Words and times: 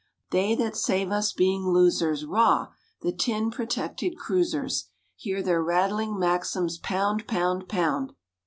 They 0.31 0.55
that 0.55 0.75
save 0.75 1.11
us 1.11 1.31
being 1.31 1.63
losers—Rah! 1.67 2.69
the 3.03 3.11
tin 3.11 3.51
protected 3.51 4.17
cruisers! 4.17 4.89
Hear 5.15 5.43
their 5.43 5.61
rattling 5.63 6.17
Maxims 6.17 6.79
pound, 6.79 7.27
pound, 7.27 7.69
pound! 7.69 8.13